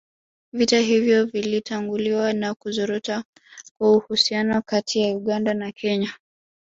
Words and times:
Vita 0.53 0.79
hivyo 0.79 1.25
vilitanguliwa 1.25 2.33
na 2.33 2.53
kuzorota 2.55 3.23
kwa 3.77 3.91
uhusiano 3.97 4.61
kati 4.61 4.99
ya 4.99 5.15
Uganda 5.17 5.53
na 5.53 5.71
Tanzania 5.71 6.13